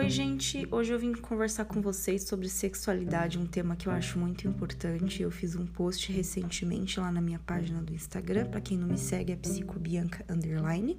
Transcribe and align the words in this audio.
Oi, 0.00 0.08
gente! 0.08 0.66
Hoje 0.70 0.94
eu 0.94 0.98
vim 0.98 1.12
conversar 1.12 1.66
com 1.66 1.82
vocês 1.82 2.22
sobre 2.22 2.48
sexualidade, 2.48 3.38
um 3.38 3.44
tema 3.44 3.76
que 3.76 3.86
eu 3.86 3.92
acho 3.92 4.18
muito 4.18 4.48
importante. 4.48 5.22
Eu 5.22 5.30
fiz 5.30 5.54
um 5.54 5.66
post 5.66 6.10
recentemente 6.10 6.98
lá 6.98 7.12
na 7.12 7.20
minha 7.20 7.38
página 7.38 7.82
do 7.82 7.92
Instagram, 7.92 8.46
para 8.46 8.62
quem 8.62 8.78
não 8.78 8.88
me 8.88 8.96
segue 8.96 9.30
é 9.30 9.36
psicobianca 9.36 10.24
underline. 10.26 10.98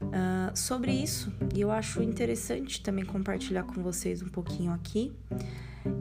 Uh, 0.00 0.56
sobre 0.56 0.92
isso, 0.92 1.32
e 1.52 1.60
eu 1.60 1.72
acho 1.72 2.00
interessante 2.00 2.80
também 2.80 3.04
compartilhar 3.04 3.64
com 3.64 3.82
vocês 3.82 4.22
um 4.22 4.28
pouquinho 4.28 4.70
aqui. 4.70 5.12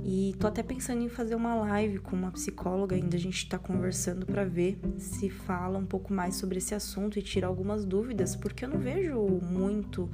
E 0.04 0.36
tô 0.40 0.46
até 0.46 0.62
pensando 0.62 1.02
em 1.02 1.10
fazer 1.10 1.34
uma 1.34 1.56
live 1.56 1.98
com 1.98 2.16
uma 2.16 2.32
psicóloga, 2.32 2.96
ainda 2.96 3.18
a 3.18 3.20
gente 3.20 3.50
tá 3.50 3.58
conversando 3.58 4.28
para 4.28 4.46
ver 4.46 4.80
se 5.00 5.28
fala 5.28 5.80
um 5.80 5.86
pouco 5.88 6.14
mais 6.14 6.36
sobre 6.36 6.60
esse 6.60 6.76
assunto 6.76 7.18
e 7.18 7.24
tira 7.24 7.48
algumas 7.48 7.84
dúvidas, 7.84 8.36
porque 8.36 8.64
eu 8.64 8.69
não 8.69 8.78
vejo 8.78 9.19
muito 9.42 10.07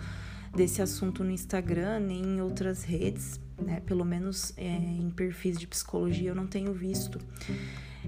desse 0.53 0.81
assunto 0.81 1.23
no 1.23 1.31
Instagram 1.31 1.99
nem 1.99 2.21
em 2.21 2.41
outras 2.41 2.83
redes, 2.83 3.39
né? 3.61 3.81
Pelo 3.85 4.03
menos 4.03 4.53
é, 4.57 4.67
em 4.67 5.09
perfis 5.09 5.57
de 5.57 5.67
psicologia 5.67 6.29
eu 6.29 6.35
não 6.35 6.47
tenho 6.47 6.73
visto. 6.73 7.19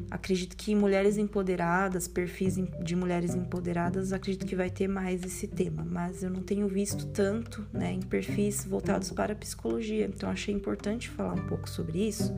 Acredito 0.09 0.57
que 0.57 0.73
mulheres 0.73 1.17
empoderadas, 1.17 2.07
perfis 2.07 2.55
de 2.84 2.95
mulheres 2.95 3.35
empoderadas, 3.35 4.11
acredito 4.11 4.45
que 4.45 4.55
vai 4.55 4.70
ter 4.70 4.87
mais 4.87 5.23
esse 5.23 5.48
tema, 5.48 5.85
mas 5.85 6.23
eu 6.23 6.31
não 6.31 6.41
tenho 6.41 6.67
visto 6.67 7.05
tanto 7.07 7.65
né, 7.71 7.93
em 7.93 8.01
perfis 8.01 8.65
voltados 8.65 9.12
para 9.12 9.34
a 9.34 9.35
psicologia. 9.35 10.05
Então 10.05 10.29
achei 10.29 10.53
importante 10.53 11.09
falar 11.09 11.34
um 11.34 11.48
pouco 11.48 11.70
sobre 11.70 12.07
isso, 12.07 12.35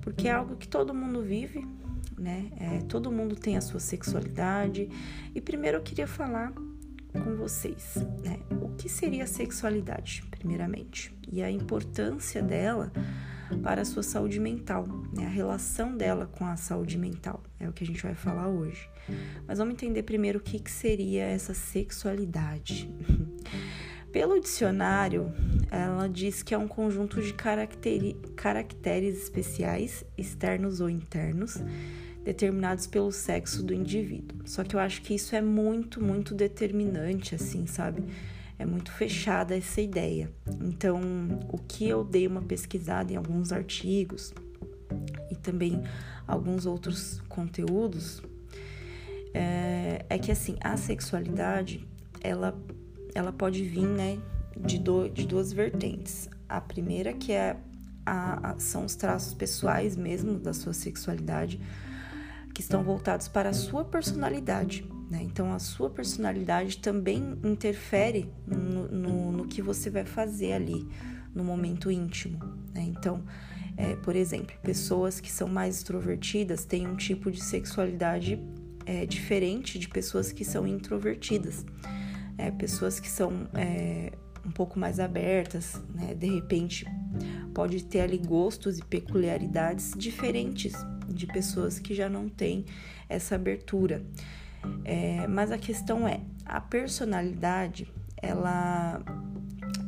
porque 0.00 0.26
é 0.26 0.32
algo 0.32 0.56
que 0.56 0.66
todo 0.66 0.92
mundo 0.92 1.22
vive, 1.22 1.64
né? 2.18 2.50
É, 2.58 2.78
todo 2.80 3.12
mundo 3.12 3.36
tem 3.36 3.56
a 3.56 3.60
sua 3.60 3.80
sexualidade. 3.80 4.88
E 5.34 5.40
primeiro 5.40 5.78
eu 5.78 5.82
queria 5.82 6.06
falar 6.06 6.52
com 7.12 7.36
vocês, 7.36 7.96
né? 8.24 8.38
O 8.62 8.70
que 8.70 8.88
seria 8.88 9.24
a 9.24 9.26
sexualidade, 9.26 10.24
primeiramente, 10.30 11.14
e 11.30 11.42
a 11.42 11.50
importância 11.50 12.42
dela 12.42 12.92
para 13.62 13.82
a 13.82 13.84
sua 13.84 14.02
saúde 14.02 14.40
mental, 14.40 14.86
né? 15.12 15.26
A 15.26 15.30
relação 15.30 15.96
dela 15.96 16.26
com 16.26 16.46
a 16.46 16.56
saúde 16.56 16.98
mental 16.98 17.42
é 17.60 17.68
o 17.68 17.72
que 17.72 17.84
a 17.84 17.86
gente 17.86 18.02
vai 18.02 18.14
falar 18.14 18.48
hoje. 18.48 18.88
Mas 19.46 19.58
vamos 19.58 19.74
entender 19.74 20.02
primeiro 20.02 20.38
o 20.38 20.42
que, 20.42 20.58
que 20.58 20.70
seria 20.70 21.24
essa 21.24 21.54
sexualidade. 21.54 22.90
Pelo 24.12 24.38
dicionário, 24.38 25.32
ela 25.70 26.06
diz 26.06 26.42
que 26.42 26.54
é 26.54 26.58
um 26.58 26.68
conjunto 26.68 27.22
de 27.22 27.32
caracteres 27.32 29.22
especiais, 29.22 30.04
externos 30.18 30.82
ou 30.82 30.90
internos, 30.90 31.56
determinados 32.24 32.86
pelo 32.86 33.10
sexo 33.10 33.62
do 33.62 33.74
indivíduo. 33.74 34.40
Só 34.44 34.62
que 34.62 34.76
eu 34.76 34.80
acho 34.80 35.02
que 35.02 35.14
isso 35.14 35.34
é 35.34 35.40
muito, 35.40 36.02
muito 36.02 36.34
determinante, 36.34 37.34
assim, 37.34 37.66
sabe? 37.66 38.04
É 38.58 38.64
muito 38.64 38.92
fechada 38.92 39.56
essa 39.56 39.80
ideia. 39.80 40.30
Então, 40.60 41.00
o 41.48 41.58
que 41.58 41.88
eu 41.88 42.04
dei 42.04 42.26
uma 42.26 42.42
pesquisada 42.42 43.12
em 43.12 43.16
alguns 43.16 43.52
artigos 43.52 44.32
e 45.30 45.34
também 45.34 45.82
alguns 46.26 46.66
outros 46.66 47.20
conteúdos 47.28 48.22
é, 49.34 50.04
é 50.08 50.18
que 50.18 50.30
assim 50.30 50.56
a 50.60 50.76
sexualidade 50.76 51.86
ela 52.20 52.54
ela 53.14 53.32
pode 53.32 53.62
vir 53.64 53.86
né 53.86 54.18
de, 54.56 54.78
do, 54.78 55.08
de 55.08 55.26
duas 55.26 55.52
vertentes. 55.52 56.28
A 56.48 56.60
primeira 56.60 57.12
que 57.12 57.32
é 57.32 57.56
a, 58.04 58.50
a, 58.50 58.58
são 58.58 58.84
os 58.84 58.94
traços 58.94 59.34
pessoais 59.34 59.96
mesmo 59.96 60.38
da 60.38 60.52
sua 60.52 60.72
sexualidade 60.72 61.60
que 62.52 62.60
estão 62.60 62.82
voltados 62.82 63.28
para 63.28 63.50
a 63.50 63.52
sua 63.52 63.84
personalidade. 63.84 64.84
Né? 65.10 65.22
Então, 65.22 65.52
a 65.52 65.58
sua 65.58 65.90
personalidade 65.90 66.78
também 66.78 67.38
interfere 67.44 68.30
no, 68.46 68.88
no, 68.88 69.32
no, 69.32 69.46
que 69.46 69.60
você 69.60 69.90
vai 69.90 70.04
fazer 70.04 70.52
ali 70.52 70.88
no 71.34 71.44
momento 71.44 71.90
íntimo. 71.90 72.38
Né? 72.72 72.82
Então, 72.82 73.22
é, 73.76 73.94
por 73.96 74.16
exemplo, 74.16 74.54
pessoas 74.62 75.20
que 75.20 75.30
são 75.30 75.48
mais 75.48 75.76
extrovertidas 75.76 76.64
têm 76.64 76.86
um 76.86 76.96
tipo 76.96 77.30
de 77.30 77.42
sexualidade 77.42 78.38
é, 78.86 79.06
diferente 79.06 79.78
de 79.78 79.88
pessoas 79.88 80.32
que 80.32 80.44
são 80.44 80.66
introvertidas. 80.66 81.64
É, 82.38 82.50
pessoas 82.50 82.98
que 82.98 83.08
são 83.08 83.48
é, 83.54 84.12
um 84.44 84.50
pouco 84.50 84.78
mais 84.78 84.98
abertas, 84.98 85.80
né? 85.94 86.14
de 86.14 86.26
repente 86.26 86.86
pode 87.54 87.84
ter 87.84 88.00
ali 88.00 88.18
gostos 88.18 88.78
e 88.78 88.84
peculiaridades 88.84 89.92
diferentes 89.96 90.72
de 91.08 91.26
pessoas 91.26 91.78
que 91.78 91.94
já 91.94 92.08
não 92.08 92.28
têm 92.28 92.64
essa 93.08 93.34
abertura. 93.34 94.02
É, 94.84 95.26
mas 95.26 95.50
a 95.50 95.58
questão 95.58 96.06
é, 96.06 96.20
a 96.44 96.60
personalidade, 96.60 97.88
ela 98.16 99.02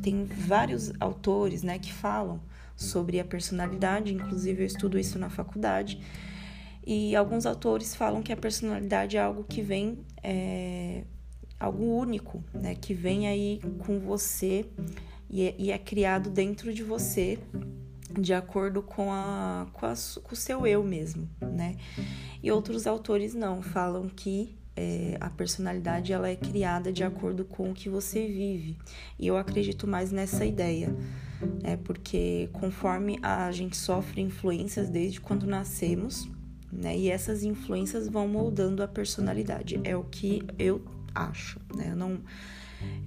tem 0.01 0.25
vários 0.25 0.91
autores, 0.99 1.63
né, 1.63 1.79
que 1.79 1.91
falam 1.91 2.39
sobre 2.75 3.19
a 3.19 3.25
personalidade, 3.25 4.13
inclusive 4.13 4.61
eu 4.61 4.65
estudo 4.65 4.99
isso 4.99 5.17
na 5.17 5.29
faculdade, 5.29 6.01
e 6.85 7.15
alguns 7.15 7.45
autores 7.45 7.95
falam 7.95 8.21
que 8.21 8.31
a 8.31 8.37
personalidade 8.37 9.17
é 9.17 9.21
algo 9.21 9.43
que 9.43 9.61
vem, 9.61 9.97
é, 10.21 11.03
algo 11.59 11.83
único, 11.83 12.43
né, 12.53 12.75
que 12.75 12.93
vem 12.93 13.27
aí 13.27 13.59
com 13.79 13.99
você 13.99 14.65
e 15.29 15.43
é, 15.43 15.55
e 15.57 15.71
é 15.71 15.77
criado 15.77 16.29
dentro 16.29 16.73
de 16.73 16.83
você 16.83 17.39
de 18.17 18.33
acordo 18.33 18.81
com, 18.81 19.11
a, 19.11 19.67
com, 19.73 19.85
a, 19.85 19.93
com 20.23 20.33
o 20.33 20.35
seu 20.35 20.65
eu 20.65 20.83
mesmo, 20.83 21.29
né? 21.41 21.75
E 22.41 22.51
outros 22.51 22.87
autores 22.87 23.33
não, 23.33 23.61
falam 23.61 24.09
que 24.09 24.55
é, 24.75 25.17
a 25.19 25.29
personalidade 25.29 26.11
ela 26.11 26.29
é 26.29 26.35
criada 26.35 26.91
de 26.91 27.03
acordo 27.03 27.45
com 27.45 27.71
o 27.71 27.73
que 27.73 27.89
você 27.89 28.27
vive. 28.27 28.77
E 29.17 29.27
eu 29.27 29.37
acredito 29.37 29.87
mais 29.87 30.11
nessa 30.11 30.45
ideia, 30.45 30.93
né? 31.63 31.77
Porque 31.83 32.49
conforme 32.53 33.17
a 33.21 33.51
gente 33.51 33.77
sofre 33.77 34.21
influências 34.21 34.89
desde 34.89 35.21
quando 35.21 35.45
nascemos, 35.45 36.29
né? 36.71 36.97
E 36.97 37.09
essas 37.09 37.43
influências 37.43 38.07
vão 38.07 38.27
moldando 38.27 38.83
a 38.83 38.87
personalidade. 38.87 39.79
É 39.83 39.95
o 39.95 40.03
que 40.03 40.43
eu 40.59 40.83
acho, 41.13 41.59
né? 41.73 41.89
Eu 41.91 41.95
não, 41.95 42.19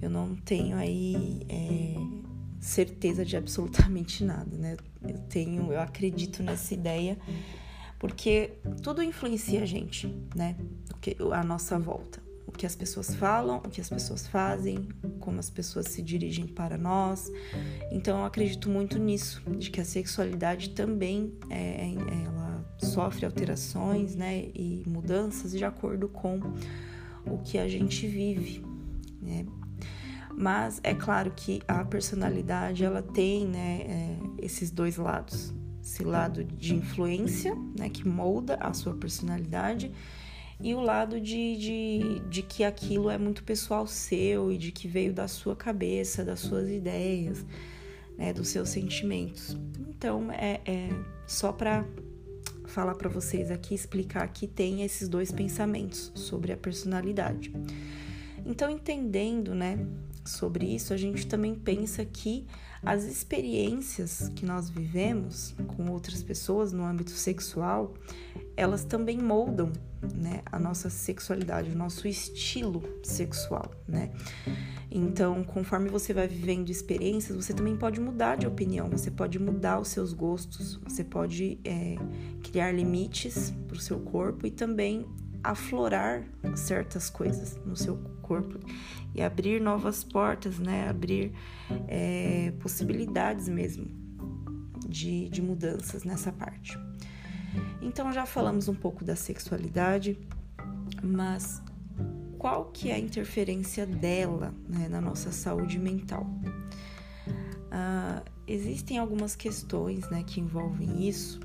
eu 0.01 0.09
não 0.09 0.35
tenho 0.35 0.75
aí... 0.75 1.41
É, 1.47 2.28
certeza 2.59 3.25
de 3.25 3.37
absolutamente 3.37 4.23
nada, 4.23 4.57
né? 4.57 4.77
Eu 5.07 5.17
tenho, 5.29 5.71
eu 5.71 5.79
acredito 5.79 6.43
nessa 6.43 6.73
ideia 6.73 7.17
porque 7.99 8.53
tudo 8.81 9.03
influencia 9.03 9.61
a 9.61 9.65
gente, 9.65 10.07
né? 10.33 10.55
A 11.31 11.43
nossa 11.43 11.77
volta. 11.77 12.21
O 12.47 12.51
que 12.51 12.65
as 12.65 12.75
pessoas 12.75 13.13
falam, 13.13 13.57
o 13.57 13.69
que 13.69 13.79
as 13.79 13.89
pessoas 13.89 14.25
fazem, 14.25 14.87
como 15.19 15.39
as 15.39 15.49
pessoas 15.49 15.85
se 15.87 16.01
dirigem 16.01 16.47
para 16.47 16.77
nós. 16.77 17.31
Então 17.91 18.19
eu 18.19 18.25
acredito 18.25 18.69
muito 18.69 18.97
nisso, 18.97 19.41
de 19.57 19.69
que 19.69 19.79
a 19.79 19.85
sexualidade 19.85 20.71
também 20.71 21.37
é, 21.49 21.93
ela 22.25 22.65
sofre 22.79 23.25
alterações, 23.25 24.15
né, 24.15 24.49
e 24.55 24.83
mudanças 24.87 25.51
de 25.51 25.63
acordo 25.63 26.07
com 26.07 26.39
o 27.25 27.37
que 27.39 27.57
a 27.57 27.67
gente 27.67 28.07
vive, 28.07 28.65
né? 29.21 29.45
Mas 30.39 30.79
é 30.85 30.93
claro 30.93 31.33
que 31.35 31.61
a 31.67 31.83
personalidade 31.83 32.85
ela 32.85 33.01
tem 33.01 33.45
né, 33.45 33.81
é, 33.81 34.17
esses 34.37 34.71
dois 34.71 34.95
lados. 34.95 35.53
Esse 35.83 36.01
lado 36.01 36.45
de 36.45 36.75
influência, 36.75 37.53
né, 37.77 37.89
que 37.89 38.07
molda 38.07 38.55
a 38.61 38.73
sua 38.73 38.93
personalidade, 38.93 39.91
e 40.61 40.73
o 40.73 40.79
lado 40.79 41.19
de, 41.19 41.57
de, 41.57 42.21
de 42.29 42.41
que 42.41 42.63
aquilo 42.63 43.09
é 43.09 43.17
muito 43.17 43.43
pessoal 43.43 43.85
seu 43.85 44.49
e 44.49 44.57
de 44.57 44.71
que 44.71 44.87
veio 44.87 45.11
da 45.11 45.27
sua 45.27 45.57
cabeça, 45.57 46.23
das 46.23 46.39
suas 46.39 46.69
ideias, 46.69 47.45
né, 48.17 48.31
dos 48.31 48.47
seus 48.47 48.69
sentimentos. 48.69 49.57
Então, 49.89 50.31
é, 50.31 50.61
é 50.65 50.89
só 51.27 51.51
para 51.51 51.85
falar 52.65 52.95
para 52.95 53.09
vocês 53.09 53.51
aqui, 53.51 53.75
explicar 53.75 54.25
que 54.29 54.47
tem 54.47 54.83
esses 54.83 55.09
dois 55.09 55.33
pensamentos 55.33 56.13
sobre 56.15 56.53
a 56.53 56.57
personalidade. 56.57 57.51
Então, 58.45 58.69
entendendo, 58.69 59.53
né, 59.53 59.77
sobre 60.29 60.65
isso, 60.65 60.93
a 60.93 60.97
gente 60.97 61.27
também 61.27 61.55
pensa 61.55 62.05
que 62.05 62.47
as 62.83 63.03
experiências 63.03 64.29
que 64.35 64.45
nós 64.45 64.69
vivemos 64.69 65.53
com 65.75 65.91
outras 65.91 66.23
pessoas 66.23 66.71
no 66.71 66.85
âmbito 66.85 67.11
sexual, 67.11 67.93
elas 68.55 68.85
também 68.85 69.17
moldam, 69.17 69.71
né, 70.15 70.41
a 70.45 70.57
nossa 70.57 70.89
sexualidade, 70.89 71.71
o 71.71 71.77
nosso 71.77 72.07
estilo 72.07 72.81
sexual, 73.03 73.69
né? 73.87 74.11
Então, 74.89 75.43
conforme 75.43 75.89
você 75.89 76.13
vai 76.13 76.27
vivendo 76.27 76.69
experiências, 76.69 77.35
você 77.35 77.53
também 77.53 77.75
pode 77.75 77.99
mudar 77.99 78.37
de 78.37 78.47
opinião, 78.47 78.89
você 78.89 79.11
pode 79.11 79.37
mudar 79.37 79.79
os 79.79 79.89
seus 79.89 80.13
gostos, 80.13 80.79
você 80.83 81.03
pode 81.03 81.59
é, 81.63 81.95
criar 82.43 82.71
limites 82.71 83.53
para 83.67 83.75
o 83.77 83.79
seu 83.79 83.99
corpo 83.99 84.47
e 84.47 84.51
também 84.51 85.05
aflorar 85.43 86.23
certas 86.55 87.09
coisas 87.09 87.57
no 87.65 87.75
seu 87.75 87.97
corpo 87.97 88.18
e 89.13 89.21
abrir 89.21 89.59
novas 89.59 90.03
portas, 90.03 90.59
né? 90.59 90.87
Abrir 90.89 91.31
é, 91.87 92.53
possibilidades 92.59 93.47
mesmo 93.47 93.87
de, 94.87 95.29
de 95.29 95.41
mudanças 95.41 96.03
nessa 96.03 96.31
parte. 96.31 96.77
Então 97.81 98.11
já 98.11 98.25
falamos 98.25 98.67
um 98.67 98.75
pouco 98.75 99.03
da 99.03 99.15
sexualidade, 99.15 100.17
mas 101.01 101.61
qual 102.37 102.65
que 102.65 102.89
é 102.89 102.95
a 102.95 102.99
interferência 102.99 103.85
dela 103.85 104.53
né, 104.67 104.87
na 104.87 105.01
nossa 105.01 105.31
saúde 105.31 105.77
mental? 105.77 106.25
Uh, 107.69 108.23
existem 108.47 108.97
algumas 108.97 109.35
questões 109.35 110.09
né, 110.09 110.23
que 110.25 110.39
envolvem 110.39 111.07
isso, 111.07 111.39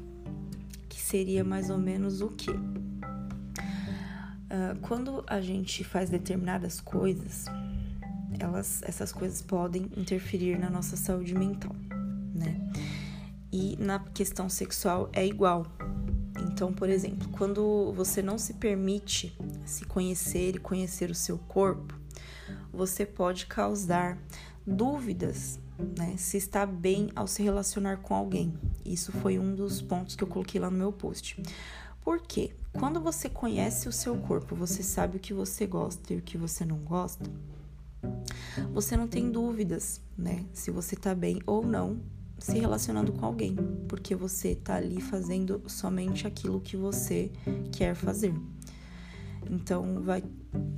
que 0.89 1.01
seria 1.01 1.45
mais 1.45 1.69
ou 1.69 1.79
menos 1.79 2.21
o 2.21 2.29
que? 2.29 2.53
Uh, 4.55 4.79
quando 4.83 5.25
a 5.27 5.41
gente 5.41 5.83
faz 5.83 6.09
determinadas 6.09 6.81
coisas, 6.81 7.47
elas, 8.39 8.85
essas 8.85 9.13
coisas 9.13 9.43
podem 9.43 9.91
interferir 9.97 10.57
na 10.57 10.71
nossa 10.71 10.97
saúde 10.97 11.35
mental, 11.35 11.75
né? 12.33 12.61
E 13.51 13.77
na 13.81 13.99
questão 13.99 14.49
sexual 14.49 15.11
é 15.13 15.27
igual. 15.27 15.67
Então, 16.39 16.73
por 16.73 16.89
exemplo, 16.89 17.29
quando 17.31 17.93
você 17.97 18.23
não 18.23 18.39
se 18.39 18.55
permite 18.55 19.37
se 19.65 19.85
conhecer 19.87 20.55
e 20.55 20.59
conhecer 20.61 21.11
o 21.11 21.15
seu 21.17 21.37
corpo, 21.37 21.99
você 22.73 23.05
pode 23.05 23.47
causar 23.47 24.17
dúvidas 24.65 25.59
né, 25.99 26.15
se 26.17 26.37
está 26.37 26.65
bem 26.65 27.11
ao 27.17 27.27
se 27.27 27.43
relacionar 27.43 27.97
com 27.97 28.15
alguém. 28.15 28.55
Isso 28.85 29.11
foi 29.11 29.37
um 29.37 29.53
dos 29.53 29.83
pontos 29.83 30.15
que 30.15 30.23
eu 30.23 30.29
coloquei 30.29 30.61
lá 30.61 30.71
no 30.71 30.79
meu 30.79 30.93
post. 30.93 31.43
Por 32.05 32.21
quê? 32.21 32.53
Quando 32.79 33.01
você 33.01 33.31
conhece 33.31 33.89
o 33.89 33.93
seu 33.93 34.17
corpo, 34.17 34.55
você 34.55 34.83
sabe 34.83 35.17
o 35.17 35.21
que 35.21 35.33
você 35.33 35.67
gosta 35.67 36.13
e 36.13 36.19
o 36.19 36.23
que 36.23 36.37
você 36.37 36.65
não 36.65 36.77
gosta, 36.79 37.31
você 38.73 38.97
não 38.97 39.09
tem 39.09 39.31
dúvidas, 39.31 40.01
né, 40.17 40.45
se 40.53 40.71
você 40.71 40.95
está 40.95 41.15
bem 41.15 41.41
ou 41.47 41.65
não 41.65 42.01
se 42.39 42.59
relacionando 42.59 43.13
com 43.13 43.25
alguém, 43.25 43.57
porque 43.89 44.15
você 44.15 44.51
está 44.51 44.75
ali 44.75 45.01
fazendo 45.01 45.63
somente 45.67 46.27
aquilo 46.27 46.61
que 46.61 46.77
você 46.77 47.33
quer 47.73 47.95
fazer. 47.95 48.35
Então 49.51 50.03
vai 50.03 50.23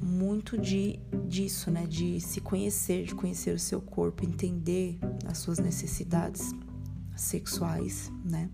muito 0.03 0.57
de 0.57 1.01
disso, 1.27 1.71
né, 1.71 1.87
de 1.87 2.21
se 2.21 2.41
conhecer, 2.41 3.05
de 3.05 3.15
conhecer 3.15 3.55
o 3.55 3.59
seu 3.59 3.81
corpo, 3.81 4.25
entender 4.25 4.99
as 5.25 5.39
suas 5.39 5.59
necessidades 5.59 6.53
sexuais, 7.17 8.13
né? 8.25 8.49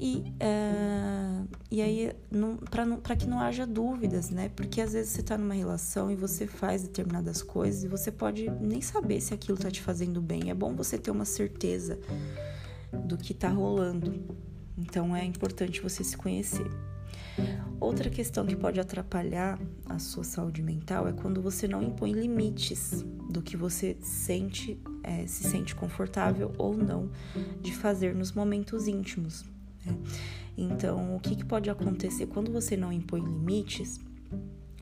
E, 0.00 0.32
é, 0.38 1.42
e 1.70 1.82
aí, 1.82 2.12
para 3.02 3.16
que 3.16 3.26
não 3.26 3.40
haja 3.40 3.66
dúvidas, 3.66 4.30
né? 4.30 4.48
Porque 4.48 4.80
às 4.80 4.92
vezes 4.92 5.12
você 5.12 5.20
está 5.20 5.36
numa 5.36 5.54
relação 5.54 6.10
e 6.10 6.14
você 6.14 6.46
faz 6.46 6.82
determinadas 6.82 7.42
coisas 7.42 7.82
e 7.82 7.88
você 7.88 8.12
pode 8.12 8.48
nem 8.60 8.80
saber 8.80 9.20
se 9.20 9.34
aquilo 9.34 9.56
está 9.56 9.70
te 9.70 9.82
fazendo 9.82 10.22
bem. 10.22 10.50
É 10.50 10.54
bom 10.54 10.74
você 10.74 10.96
ter 10.96 11.10
uma 11.10 11.24
certeza 11.24 11.98
do 12.92 13.16
que 13.16 13.32
está 13.32 13.48
rolando. 13.48 14.24
Então 14.76 15.14
é 15.16 15.24
importante 15.24 15.80
você 15.80 16.04
se 16.04 16.16
conhecer. 16.16 16.70
Outra 17.80 18.10
questão 18.10 18.44
que 18.44 18.56
pode 18.56 18.80
atrapalhar 18.80 19.58
a 19.86 19.98
sua 19.98 20.24
saúde 20.24 20.62
mental 20.62 21.06
é 21.06 21.12
quando 21.12 21.40
você 21.40 21.68
não 21.68 21.82
impõe 21.82 22.12
limites 22.12 23.04
do 23.30 23.40
que 23.40 23.56
você 23.56 23.96
sente, 24.00 24.80
é, 25.02 25.26
se 25.26 25.44
sente 25.44 25.74
confortável 25.74 26.52
ou 26.58 26.76
não 26.76 27.10
de 27.60 27.72
fazer 27.72 28.14
nos 28.14 28.32
momentos 28.32 28.88
íntimos. 28.88 29.44
Né? 29.86 29.96
Então, 30.56 31.14
o 31.14 31.20
que, 31.20 31.36
que 31.36 31.44
pode 31.44 31.70
acontecer 31.70 32.26
quando 32.26 32.50
você 32.50 32.76
não 32.76 32.92
impõe 32.92 33.20
limites? 33.20 34.00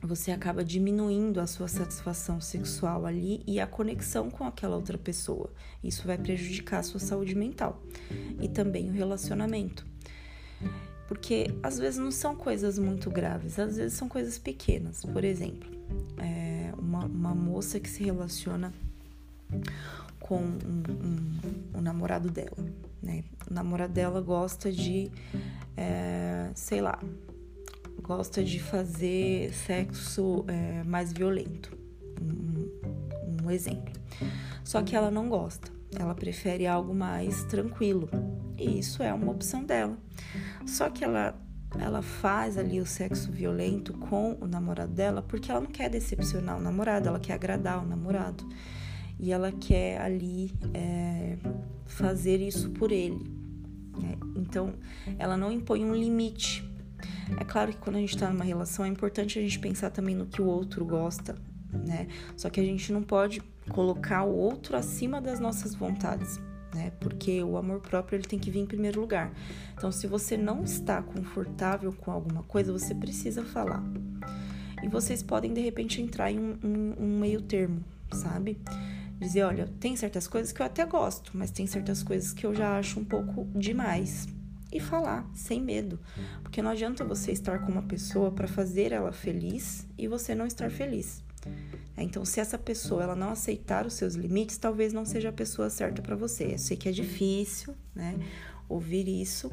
Você 0.01 0.31
acaba 0.31 0.63
diminuindo 0.63 1.39
a 1.39 1.47
sua 1.47 1.67
satisfação 1.67 2.39
sexual 2.39 3.05
ali 3.05 3.43
e 3.45 3.59
a 3.59 3.67
conexão 3.67 4.29
com 4.29 4.43
aquela 4.43 4.75
outra 4.75 4.97
pessoa. 4.97 5.51
Isso 5.83 6.07
vai 6.07 6.17
prejudicar 6.17 6.79
a 6.79 6.83
sua 6.83 6.99
saúde 6.99 7.35
mental 7.35 7.81
e 8.41 8.47
também 8.47 8.89
o 8.89 8.93
relacionamento. 8.93 9.85
Porque 11.07 11.53
às 11.63 11.79
vezes 11.79 11.99
não 11.99 12.11
são 12.11 12.35
coisas 12.35 12.77
muito 12.77 13.09
graves, 13.09 13.57
às 13.57 13.77
vezes 13.77 13.97
são 13.97 14.09
coisas 14.09 14.37
pequenas. 14.37 15.03
Por 15.03 15.23
exemplo, 15.23 15.69
é 16.17 16.73
uma, 16.77 17.05
uma 17.05 17.35
moça 17.35 17.79
que 17.79 17.89
se 17.89 18.03
relaciona 18.03 18.73
com 20.19 20.39
um, 20.39 20.57
um, 21.75 21.77
um 21.77 21.81
namorado 21.81 22.29
dela 22.29 22.57
né? 23.01 23.23
O 23.49 23.53
namorado 23.53 23.93
dela 23.93 24.21
gosta 24.21 24.71
de, 24.71 25.11
é, 25.75 26.49
sei 26.53 26.81
lá, 26.81 26.99
gosta 28.01 28.43
de 28.43 28.59
fazer 28.59 29.53
sexo 29.53 30.43
é, 30.47 30.83
mais 30.83 31.13
violento. 31.13 31.77
Um, 32.21 33.45
um 33.45 33.51
exemplo. 33.51 33.93
Só 34.63 34.81
que 34.81 34.95
ela 34.95 35.09
não 35.09 35.29
gosta. 35.29 35.71
Ela 35.97 36.13
prefere 36.13 36.67
algo 36.67 36.93
mais 36.93 37.43
tranquilo. 37.45 38.09
E 38.57 38.79
isso 38.79 39.01
é 39.01 39.13
uma 39.13 39.31
opção 39.31 39.63
dela. 39.63 39.97
Só 40.67 40.89
que 40.89 41.03
ela 41.03 41.35
ela 41.79 42.01
faz 42.01 42.57
ali 42.57 42.79
o 42.79 42.85
sexo 42.85 43.29
violento 43.29 43.93
com 43.93 44.37
o 44.39 44.47
namorado 44.47 44.93
dela 44.93 45.21
porque 45.21 45.51
ela 45.51 45.59
não 45.59 45.67
quer 45.67 45.89
decepcionar 45.89 46.57
o 46.57 46.61
namorado, 46.61 47.09
ela 47.09 47.19
quer 47.19 47.33
agradar 47.33 47.83
o 47.83 47.85
namorado 47.85 48.47
e 49.19 49.31
ela 49.31 49.51
quer 49.51 49.99
ali 49.99 50.53
é, 50.73 51.37
fazer 51.85 52.39
isso 52.39 52.69
por 52.71 52.91
ele. 52.91 53.19
Né? 53.99 54.15
Então, 54.35 54.73
ela 55.17 55.35
não 55.35 55.51
impõe 55.51 55.83
um 55.83 55.93
limite. 55.93 56.63
É 57.39 57.43
claro 57.43 57.71
que 57.71 57.77
quando 57.77 57.97
a 57.97 57.99
gente 57.99 58.15
está 58.15 58.29
numa 58.29 58.45
relação 58.45 58.85
é 58.85 58.87
importante 58.87 59.37
a 59.37 59.41
gente 59.41 59.59
pensar 59.59 59.89
também 59.89 60.15
no 60.15 60.25
que 60.25 60.41
o 60.41 60.45
outro 60.45 60.85
gosta, 60.85 61.35
né? 61.85 62.07
Só 62.35 62.49
que 62.49 62.59
a 62.59 62.63
gente 62.63 62.93
não 62.93 63.03
pode 63.03 63.41
colocar 63.69 64.23
o 64.23 64.33
outro 64.35 64.77
acima 64.77 65.19
das 65.19 65.39
nossas 65.39 65.75
vontades, 65.75 66.39
né? 66.77 66.91
Porque 66.99 67.43
o 67.43 67.57
amor 67.57 67.81
próprio 67.81 68.17
ele 68.17 68.27
tem 68.27 68.37
que 68.37 68.51
vir 68.51 68.59
em 68.59 68.65
primeiro 68.65 69.01
lugar. 69.01 69.33
Então, 69.73 69.91
se 69.91 70.05
você 70.05 70.37
não 70.37 70.63
está 70.63 71.01
confortável 71.01 71.91
com 71.91 72.11
alguma 72.11 72.43
coisa, 72.43 72.71
você 72.71 72.93
precisa 72.93 73.43
falar. 73.43 73.83
E 74.83 74.87
vocês 74.87 75.23
podem 75.23 75.53
de 75.53 75.61
repente 75.61 76.01
entrar 76.01 76.31
em 76.31 76.39
um, 76.39 76.57
um, 76.63 76.95
um 76.99 77.19
meio 77.19 77.41
termo, 77.41 77.83
sabe? 78.11 78.59
dizer, 79.19 79.43
olha, 79.43 79.67
tem 79.79 79.95
certas 79.95 80.27
coisas 80.27 80.51
que 80.51 80.61
eu 80.61 80.65
até 80.67 80.85
gosto, 80.85 81.31
mas 81.33 81.49
tem 81.49 81.65
certas 81.65 82.03
coisas 82.03 82.33
que 82.33 82.45
eu 82.45 82.53
já 82.53 82.77
acho 82.77 82.99
um 82.99 83.03
pouco 83.03 83.47
demais. 83.55 84.27
E 84.71 84.79
falar, 84.79 85.27
sem 85.33 85.61
medo. 85.61 85.99
Porque 86.43 86.61
não 86.61 86.69
adianta 86.69 87.03
você 87.03 87.31
estar 87.31 87.59
com 87.59 87.71
uma 87.71 87.81
pessoa 87.81 88.31
para 88.31 88.47
fazer 88.47 88.91
ela 88.91 89.11
feliz 89.11 89.87
e 89.97 90.07
você 90.07 90.35
não 90.35 90.45
estar 90.45 90.69
feliz. 90.69 91.23
É, 91.95 92.03
então, 92.03 92.23
se 92.23 92.39
essa 92.39 92.57
pessoa 92.57 93.03
ela 93.03 93.15
não 93.15 93.31
aceitar 93.31 93.85
os 93.85 93.93
seus 93.93 94.13
limites, 94.13 94.57
talvez 94.57 94.93
não 94.93 95.03
seja 95.03 95.29
a 95.29 95.33
pessoa 95.33 95.69
certa 95.69 96.01
para 96.01 96.15
você. 96.15 96.53
Eu 96.53 96.59
sei 96.59 96.77
que 96.77 96.87
é 96.87 96.91
difícil, 96.91 97.73
né, 97.95 98.19
ouvir 98.69 99.07
isso, 99.07 99.51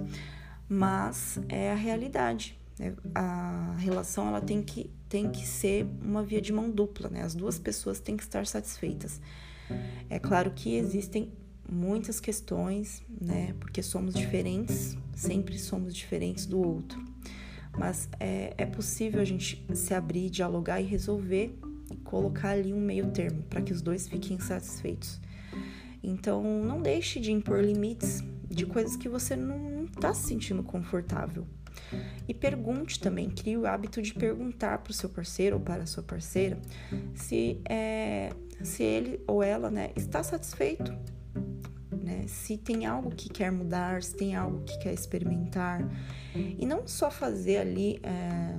mas 0.69 1.39
é 1.49 1.73
a 1.73 1.75
realidade. 1.75 2.59
Né? 2.79 2.95
A 3.15 3.75
relação 3.79 4.29
ela 4.29 4.41
tem 4.41 4.63
que, 4.63 4.91
tem 5.09 5.31
que 5.31 5.47
ser 5.47 5.87
uma 6.03 6.23
via 6.23 6.41
de 6.41 6.53
mão 6.53 6.71
dupla, 6.71 7.09
né? 7.09 7.23
As 7.23 7.35
duas 7.35 7.59
pessoas 7.59 8.01
têm 8.01 8.17
que 8.17 8.23
estar 8.23 8.47
satisfeitas. 8.47 9.21
É 10.11 10.19
claro 10.19 10.51
que 10.51 10.75
existem 10.75 11.33
muitas 11.71 12.21
questões, 12.21 13.03
né? 13.09 13.55
Porque 13.59 13.83
somos 13.83 14.15
diferentes, 14.15 14.99
sempre 15.15 15.59
somos 15.59 15.95
diferentes 15.95 16.47
do 16.47 16.61
outro. 16.61 17.03
Mas 17.79 18.09
é, 18.21 18.55
é 18.59 18.67
possível 18.67 19.21
a 19.21 19.25
gente 19.25 19.65
se 19.75 19.95
abrir, 19.95 20.31
dialogar 20.31 20.81
e 20.81 20.85
resolver 20.85 21.59
e 21.91 21.97
colocar 21.97 22.51
ali 22.51 22.73
um 22.73 22.81
meio 22.81 23.11
termo 23.11 23.43
para 23.45 23.63
que 23.63 23.73
os 23.73 23.83
dois 23.83 24.09
fiquem 24.09 24.39
satisfeitos. 24.39 25.21
Então, 26.03 26.43
não 26.43 26.83
deixe 26.83 27.19
de 27.19 27.33
impor 27.33 27.61
limites 27.61 28.23
de 28.49 28.67
coisas 28.67 28.95
que 28.97 29.09
você 29.09 29.35
não 29.35 29.85
está 29.85 30.13
se 30.13 30.29
sentindo 30.29 30.63
confortável. 30.63 31.47
E 32.29 32.35
pergunte 32.35 33.01
também, 33.01 33.31
crie 33.31 33.57
o 33.57 33.67
hábito 33.67 34.01
de 34.01 34.15
perguntar 34.15 34.79
para 34.79 34.91
o 34.91 34.95
seu 34.95 35.09
parceiro 35.09 35.57
ou 35.57 35.63
para 35.63 35.83
a 35.83 35.87
sua 35.87 36.03
parceira 36.03 36.59
se, 37.15 37.61
é, 37.69 38.31
se 38.63 38.83
ele 38.83 39.21
ou 39.27 39.43
ela 39.43 39.71
né, 39.71 39.91
está 39.97 40.23
satisfeito, 40.23 40.93
né? 41.91 42.25
se 42.27 42.57
tem 42.57 42.87
algo 42.87 43.11
que 43.11 43.29
quer 43.29 43.51
mudar, 43.51 44.03
se 44.03 44.15
tem 44.15 44.35
algo 44.35 44.63
que 44.65 44.79
quer 44.79 44.93
experimentar. 44.93 45.87
E 46.35 46.67
não 46.67 46.87
só 46.87 47.11
fazer 47.11 47.59
ali. 47.59 48.01
É, 48.03 48.59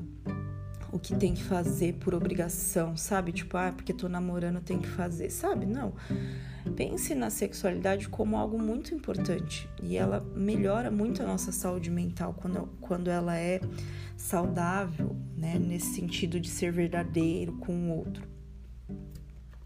o 0.96 1.00
que 1.00 1.14
tem 1.14 1.34
que 1.34 1.44
fazer 1.44 1.96
por 1.96 2.16
obrigação, 2.16 2.96
sabe? 2.96 3.34
Tipo, 3.34 3.58
ah, 3.58 3.74
porque 3.76 3.92
tô 3.92 4.08
namorando, 4.08 4.62
tem 4.62 4.80
que 4.80 4.88
fazer, 4.88 5.30
sabe? 5.30 5.66
Não. 5.66 5.94
Pense 6.74 7.14
na 7.14 7.30
sexualidade 7.30 8.08
como 8.08 8.38
algo 8.38 8.58
muito 8.58 8.96
importante 8.96 9.70
e 9.84 9.98
ela 9.98 10.22
melhora 10.34 10.90
muito 10.90 11.22
a 11.22 11.26
nossa 11.26 11.52
saúde 11.52 11.92
mental 11.92 12.34
quando, 12.34 12.70
quando 12.80 13.10
ela 13.10 13.38
é 13.38 13.60
saudável, 14.16 15.14
né? 15.36 15.60
Nesse 15.60 15.96
sentido 15.96 16.40
de 16.40 16.50
ser 16.50 16.72
verdadeiro 16.72 17.52
com 17.58 17.74
o 17.74 17.98
outro. 17.98 18.26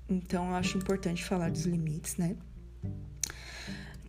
Então, 0.09 0.49
eu 0.49 0.55
acho 0.55 0.79
importante 0.79 1.23
falar 1.23 1.51
dos 1.51 1.65
limites, 1.65 2.17
né? 2.17 2.35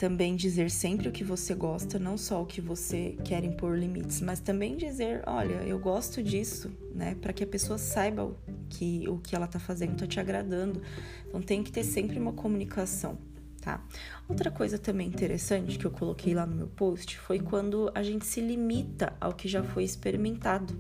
Também 0.00 0.34
dizer 0.34 0.70
sempre 0.70 1.10
o 1.10 1.12
que 1.12 1.22
você 1.22 1.54
gosta, 1.54 1.98
não 1.98 2.16
só 2.16 2.40
o 2.40 2.46
que 2.46 2.58
você 2.58 3.18
quer 3.22 3.44
impor 3.44 3.78
limites, 3.78 4.22
mas 4.22 4.40
também 4.40 4.74
dizer, 4.74 5.22
olha, 5.26 5.56
eu 5.66 5.78
gosto 5.78 6.22
disso, 6.22 6.72
né? 6.94 7.16
Para 7.20 7.34
que 7.34 7.44
a 7.44 7.46
pessoa 7.46 7.76
saiba 7.76 8.34
que 8.70 9.06
o 9.06 9.18
que 9.18 9.36
ela 9.36 9.46
tá 9.46 9.58
fazendo 9.58 9.98
tá 9.98 10.06
te 10.06 10.18
agradando. 10.18 10.80
Então 11.28 11.42
tem 11.42 11.62
que 11.62 11.70
ter 11.70 11.84
sempre 11.84 12.18
uma 12.18 12.32
comunicação, 12.32 13.18
tá? 13.60 13.86
Outra 14.26 14.50
coisa 14.50 14.78
também 14.78 15.06
interessante 15.06 15.78
que 15.78 15.84
eu 15.84 15.90
coloquei 15.90 16.32
lá 16.32 16.46
no 16.46 16.56
meu 16.56 16.68
post 16.68 17.18
foi 17.18 17.38
quando 17.38 17.92
a 17.94 18.02
gente 18.02 18.24
se 18.24 18.40
limita 18.40 19.12
ao 19.20 19.34
que 19.34 19.48
já 19.48 19.62
foi 19.62 19.84
experimentado, 19.84 20.74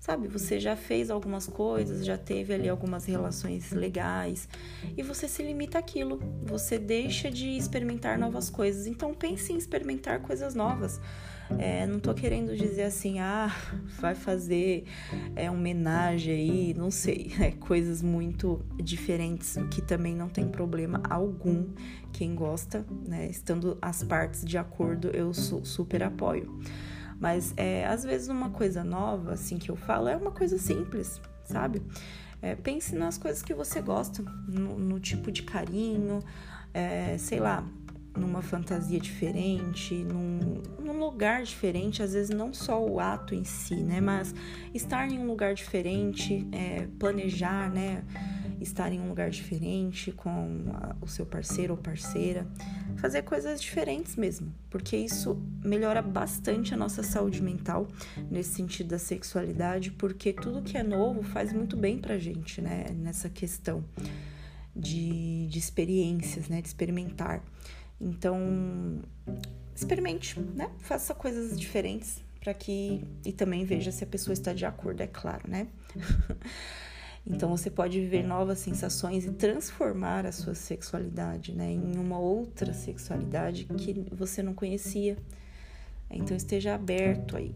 Sabe, 0.00 0.28
você 0.28 0.60
já 0.60 0.76
fez 0.76 1.10
algumas 1.10 1.46
coisas, 1.46 2.04
já 2.04 2.16
teve 2.16 2.54
ali 2.54 2.68
algumas 2.68 3.04
relações 3.04 3.72
legais 3.72 4.48
e 4.96 5.02
você 5.02 5.26
se 5.26 5.42
limita 5.42 5.78
àquilo. 5.78 6.20
Você 6.44 6.78
deixa 6.78 7.30
de 7.30 7.56
experimentar 7.56 8.16
novas 8.18 8.48
coisas. 8.48 8.86
Então 8.86 9.12
pense 9.12 9.52
em 9.52 9.58
experimentar 9.58 10.20
coisas 10.20 10.54
novas. 10.54 11.00
É, 11.56 11.86
não 11.86 11.98
tô 11.98 12.12
querendo 12.12 12.54
dizer 12.54 12.82
assim, 12.82 13.20
ah, 13.20 13.50
vai 13.98 14.14
fazer 14.14 14.84
é, 15.34 15.50
homenagem 15.50 16.34
aí, 16.34 16.74
não 16.74 16.90
sei, 16.90 17.32
é, 17.40 17.50
coisas 17.52 18.02
muito 18.02 18.60
diferentes, 18.76 19.56
que 19.70 19.80
também 19.80 20.14
não 20.14 20.28
tem 20.28 20.46
problema 20.46 21.00
algum. 21.08 21.68
Quem 22.12 22.34
gosta, 22.34 22.84
né, 23.06 23.28
estando 23.28 23.78
as 23.80 24.02
partes 24.02 24.44
de 24.44 24.58
acordo, 24.58 25.08
eu 25.08 25.32
super 25.32 26.02
apoio. 26.02 26.58
Mas 27.18 27.52
é, 27.56 27.86
às 27.86 28.04
vezes 28.04 28.28
uma 28.28 28.50
coisa 28.50 28.84
nova, 28.84 29.32
assim 29.32 29.58
que 29.58 29.70
eu 29.70 29.76
falo, 29.76 30.08
é 30.08 30.16
uma 30.16 30.30
coisa 30.30 30.56
simples, 30.58 31.20
sabe? 31.44 31.82
É, 32.40 32.54
pense 32.54 32.94
nas 32.94 33.18
coisas 33.18 33.42
que 33.42 33.52
você 33.52 33.80
gosta, 33.80 34.22
no, 34.46 34.78
no 34.78 35.00
tipo 35.00 35.32
de 35.32 35.42
carinho, 35.42 36.22
é, 36.72 37.18
sei 37.18 37.40
lá, 37.40 37.64
numa 38.18 38.42
fantasia 38.42 38.98
diferente, 38.98 39.94
num, 39.94 40.62
num, 40.78 40.98
lugar 40.98 41.42
diferente, 41.42 42.02
às 42.02 42.12
vezes 42.12 42.30
não 42.30 42.52
só 42.52 42.84
o 42.84 42.98
ato 42.98 43.34
em 43.34 43.44
si, 43.44 43.76
né? 43.76 44.00
Mas 44.00 44.34
estar 44.74 45.10
em 45.10 45.18
um 45.18 45.26
lugar 45.26 45.54
diferente, 45.54 46.46
é, 46.52 46.86
planejar, 46.98 47.70
né? 47.70 48.04
Estar 48.60 48.92
em 48.92 49.00
um 49.00 49.08
lugar 49.08 49.30
diferente 49.30 50.10
com 50.10 50.64
a, 50.74 50.96
o 51.00 51.06
seu 51.06 51.24
parceiro 51.24 51.74
ou 51.74 51.78
parceira, 51.78 52.46
fazer 52.96 53.22
coisas 53.22 53.60
diferentes 53.60 54.16
mesmo, 54.16 54.52
porque 54.68 54.96
isso 54.96 55.40
melhora 55.64 56.02
bastante 56.02 56.74
a 56.74 56.76
nossa 56.76 57.02
saúde 57.02 57.40
mental 57.40 57.86
nesse 58.30 58.54
sentido 58.54 58.88
da 58.88 58.98
sexualidade, 58.98 59.92
porque 59.92 60.32
tudo 60.32 60.62
que 60.62 60.76
é 60.76 60.82
novo 60.82 61.22
faz 61.22 61.52
muito 61.52 61.76
bem 61.76 61.98
pra 61.98 62.18
gente, 62.18 62.60
né? 62.60 62.86
Nessa 62.96 63.28
questão 63.28 63.84
de, 64.74 65.46
de 65.48 65.58
experiências, 65.58 66.48
né? 66.48 66.62
De 66.62 66.68
experimentar. 66.68 67.42
Então, 68.00 69.02
experimente, 69.74 70.38
né? 70.40 70.70
Faça 70.78 71.14
coisas 71.14 71.58
diferentes 71.58 72.22
para 72.40 72.54
que 72.54 73.04
e 73.24 73.32
também 73.32 73.64
veja 73.64 73.90
se 73.90 74.04
a 74.04 74.06
pessoa 74.06 74.32
está 74.32 74.52
de 74.52 74.64
acordo, 74.64 75.02
é 75.02 75.06
claro, 75.06 75.42
né? 75.48 75.66
então 77.26 77.48
você 77.50 77.70
pode 77.70 78.00
viver 78.00 78.22
novas 78.22 78.58
sensações 78.58 79.24
e 79.24 79.32
transformar 79.32 80.24
a 80.24 80.32
sua 80.32 80.54
sexualidade, 80.54 81.52
né, 81.52 81.70
em 81.70 81.98
uma 81.98 82.18
outra 82.18 82.72
sexualidade 82.72 83.64
que 83.64 84.06
você 84.12 84.42
não 84.42 84.54
conhecia. 84.54 85.16
Então 86.10 86.36
esteja 86.36 86.74
aberto 86.74 87.36
aí. 87.36 87.54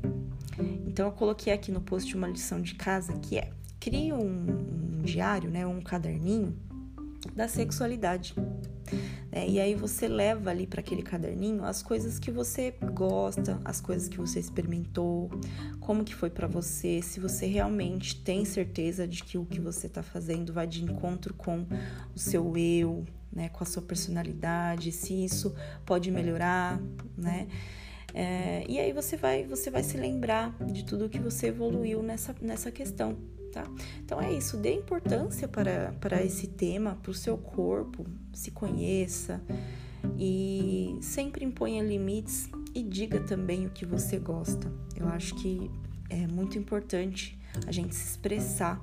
Então 0.87 1.07
eu 1.07 1.13
coloquei 1.13 1.53
aqui 1.53 1.73
no 1.73 1.81
post 1.81 2.15
uma 2.15 2.29
lição 2.29 2.61
de 2.61 2.75
casa 2.75 3.15
que 3.15 3.39
é: 3.39 3.51
crie 3.81 4.13
um, 4.13 4.99
um 4.99 5.03
diário, 5.03 5.51
né, 5.51 5.67
um 5.67 5.81
caderninho 5.81 6.55
da 7.35 7.49
sexualidade. 7.49 8.35
Né? 9.31 9.49
E 9.49 9.61
aí 9.61 9.75
você 9.75 10.09
leva 10.09 10.51
ali 10.51 10.67
para 10.67 10.81
aquele 10.81 11.03
caderninho 11.03 11.65
as 11.65 11.83
coisas 11.83 12.19
que 12.19 12.31
você 12.31 12.75
gosta, 12.93 13.61
as 13.65 13.81
coisas 13.81 14.09
que 14.09 14.19
você 14.19 14.39
experimentou, 14.39 15.31
como 15.81 16.05
que 16.05 16.15
foi 16.15 16.31
para 16.31 16.47
você, 16.47 17.01
se 17.03 17.21
você 17.21 17.47
realmente 17.47 18.17
tem 18.23 18.45
certeza 18.45 19.07
de 19.07 19.23
que 19.25 19.39
o 19.39 19.45
que 19.45 19.61
você 19.61 19.87
está 19.87 20.03
fazendo 20.03 20.53
vai 20.53 20.67
de 20.67 20.83
encontro 20.83 21.35
com 21.35 21.67
o 22.15 22.19
seu 22.19 22.57
eu, 22.57 23.05
né, 23.33 23.49
com 23.49 23.65
a 23.65 23.67
sua 23.67 23.83
personalidade, 23.83 24.93
se 24.93 25.25
isso 25.25 25.55
pode 25.87 26.11
melhorar, 26.11 26.81
né? 27.17 27.49
É, 28.15 28.65
e 28.69 28.79
aí 28.79 28.93
você 28.93 29.17
vai, 29.17 29.45
você 29.45 29.71
vai 29.71 29.83
se 29.83 29.97
lembrar 29.97 30.55
de 30.67 30.85
tudo 30.85 31.09
que 31.09 31.19
você 31.19 31.49
evoluiu 31.49 32.03
nessa, 32.03 32.35
nessa 32.41 32.71
questão, 32.71 33.17
tá? 33.53 33.65
Então 34.05 34.21
é 34.21 34.33
isso, 34.33 34.57
dê 34.57 34.75
importância 34.75 35.49
para, 35.49 35.95
para 36.01 36.23
esse 36.23 36.47
tema, 36.47 36.99
para 37.03 37.11
o 37.11 37.15
seu 37.15 37.39
corpo, 37.39 38.05
se 38.33 38.51
conheça 38.51 39.41
e 40.19 40.97
sempre 41.01 41.45
imponha 41.45 41.83
limites 41.83 42.49
e 42.75 42.83
diga 42.83 43.21
também 43.21 43.67
o 43.67 43.71
que 43.71 43.87
você 43.87 44.19
gosta. 44.19 44.71
Eu 44.97 45.09
acho 45.09 45.35
que 45.37 45.71
é 46.11 46.27
muito 46.27 46.59
importante 46.59 47.39
a 47.67 47.73
gente 47.73 47.95
se 47.95 48.05
expressar 48.11 48.83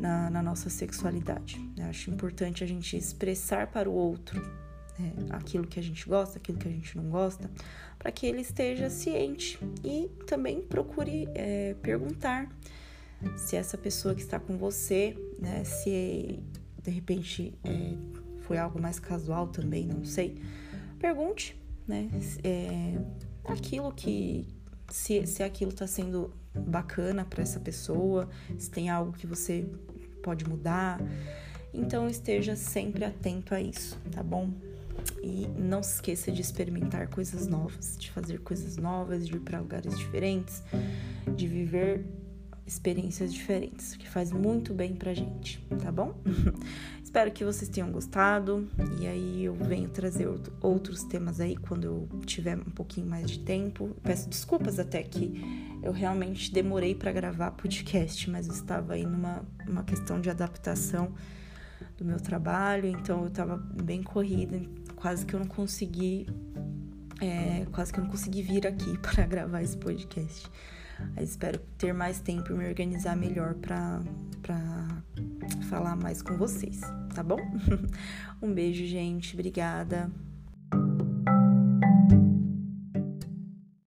na, 0.00 0.30
na 0.30 0.42
nossa 0.42 0.70
sexualidade. 0.70 1.60
Eu 1.76 1.86
acho 1.86 2.10
importante 2.10 2.64
a 2.64 2.66
gente 2.66 2.96
expressar 2.96 3.66
para 3.68 3.88
o 3.88 3.92
outro 3.92 4.63
né, 4.98 5.12
aquilo 5.30 5.66
que 5.66 5.78
a 5.78 5.82
gente 5.82 6.08
gosta, 6.08 6.38
aquilo 6.38 6.58
que 6.58 6.68
a 6.68 6.70
gente 6.70 6.96
não 6.96 7.10
gosta, 7.10 7.50
para 7.98 8.10
que 8.12 8.26
ele 8.26 8.40
esteja 8.40 8.90
ciente 8.90 9.58
e 9.82 10.08
também 10.26 10.60
procure 10.62 11.28
é, 11.34 11.74
perguntar 11.82 12.48
se 13.36 13.56
essa 13.56 13.78
pessoa 13.78 14.14
que 14.14 14.20
está 14.20 14.38
com 14.38 14.56
você, 14.56 15.16
né, 15.38 15.64
se 15.64 16.42
de 16.82 16.90
repente 16.90 17.54
é, 17.64 17.94
foi 18.42 18.58
algo 18.58 18.80
mais 18.80 18.98
casual 18.98 19.48
também, 19.48 19.86
não 19.86 20.04
sei. 20.04 20.36
Pergunte, 20.98 21.56
né, 21.86 22.10
é, 22.42 22.98
aquilo 23.44 23.92
que 23.92 24.46
se, 24.90 25.26
se 25.26 25.42
aquilo 25.42 25.70
está 25.70 25.86
sendo 25.86 26.32
bacana 26.54 27.24
para 27.24 27.42
essa 27.42 27.58
pessoa, 27.58 28.28
se 28.58 28.70
tem 28.70 28.90
algo 28.90 29.12
que 29.12 29.26
você 29.26 29.66
pode 30.22 30.48
mudar. 30.48 31.00
Então 31.72 32.08
esteja 32.08 32.54
sempre 32.54 33.04
atento 33.04 33.54
a 33.54 33.60
isso, 33.60 33.98
tá 34.12 34.22
bom? 34.22 34.50
E 35.22 35.46
não 35.58 35.82
se 35.82 35.94
esqueça 35.94 36.30
de 36.30 36.40
experimentar 36.40 37.08
coisas 37.08 37.46
novas, 37.46 37.96
de 37.98 38.10
fazer 38.10 38.40
coisas 38.40 38.76
novas, 38.76 39.26
de 39.26 39.36
ir 39.36 39.40
para 39.40 39.60
lugares 39.60 39.98
diferentes, 39.98 40.62
de 41.34 41.46
viver 41.46 42.04
experiências 42.66 43.32
diferentes, 43.32 43.94
que 43.96 44.08
faz 44.08 44.32
muito 44.32 44.72
bem 44.72 44.94
pra 44.94 45.12
gente, 45.12 45.60
tá 45.82 45.92
bom? 45.92 46.14
Espero 47.02 47.30
que 47.30 47.44
vocês 47.44 47.68
tenham 47.68 47.92
gostado 47.92 48.66
e 48.98 49.06
aí 49.06 49.44
eu 49.44 49.54
venho 49.54 49.88
trazer 49.88 50.28
outros 50.60 51.04
temas 51.04 51.40
aí 51.40 51.56
quando 51.56 51.84
eu 51.84 52.08
tiver 52.24 52.56
um 52.56 52.70
pouquinho 52.70 53.06
mais 53.06 53.30
de 53.30 53.38
tempo. 53.40 53.94
Peço 54.02 54.28
desculpas 54.28 54.78
até 54.78 55.02
que 55.02 55.78
eu 55.82 55.92
realmente 55.92 56.52
demorei 56.52 56.94
para 56.94 57.12
gravar 57.12 57.50
podcast, 57.52 58.28
mas 58.30 58.48
eu 58.48 58.54
estava 58.54 58.94
aí 58.94 59.04
numa 59.04 59.44
uma 59.68 59.84
questão 59.84 60.20
de 60.20 60.30
adaptação 60.30 61.12
do 61.96 62.04
meu 62.04 62.18
trabalho, 62.18 62.88
então 62.88 63.22
eu 63.22 63.28
estava 63.28 63.56
bem 63.56 64.02
corrida, 64.02 64.60
quase 65.04 65.26
que 65.26 65.34
eu 65.34 65.40
não 65.40 65.46
consegui, 65.46 66.26
é, 67.20 67.66
quase 67.72 67.92
que 67.92 68.00
eu 68.00 68.04
não 68.04 68.10
consegui 68.10 68.40
vir 68.40 68.66
aqui 68.66 68.96
para 69.04 69.26
gravar 69.26 69.62
esse 69.62 69.76
podcast. 69.76 70.50
Mas 71.14 71.28
espero 71.28 71.58
ter 71.76 71.92
mais 71.92 72.20
tempo 72.20 72.50
e 72.54 72.56
me 72.56 72.66
organizar 72.66 73.14
melhor 73.14 73.52
para 73.52 74.00
falar 75.68 75.94
mais 75.94 76.22
com 76.22 76.38
vocês, 76.38 76.80
tá 77.14 77.22
bom? 77.22 77.36
um 78.40 78.50
beijo, 78.54 78.86
gente. 78.86 79.34
Obrigada. 79.34 80.10